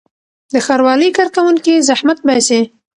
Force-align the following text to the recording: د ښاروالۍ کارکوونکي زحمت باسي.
د 0.51 0.53
ښاروالۍ 0.65 1.09
کارکوونکي 1.17 1.83
زحمت 1.87 2.19
باسي. 2.27 2.61